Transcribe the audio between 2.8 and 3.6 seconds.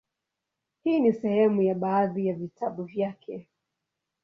vyake;